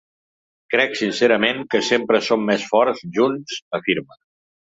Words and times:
Crec 0.75 0.95
sincerament 1.01 1.59
que 1.75 1.81
sempre 1.89 2.21
som 2.29 2.43
més 2.49 2.65
forts 2.71 3.05
junts, 3.19 3.61
afirma. 3.81 4.19